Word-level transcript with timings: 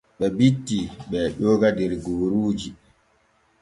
Ɓe 0.19 0.27
bitti 0.37 0.77
ɓee 1.09 1.25
ƴooga 1.39 1.69
der 1.77 1.91
gooruuji. 2.03 2.69